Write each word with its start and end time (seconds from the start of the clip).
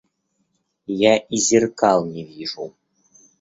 Я 1.03 1.15
и 1.17 1.37
зеркал 1.37 2.07
не 2.07 2.23
вижу. 2.25 2.73